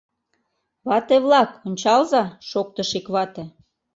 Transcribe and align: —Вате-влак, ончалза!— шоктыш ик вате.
—Вате-влак, 0.87 1.49
ончалза!— 1.67 2.23
шоктыш 2.49 2.91
ик 2.99 3.05
вате. 3.13 3.43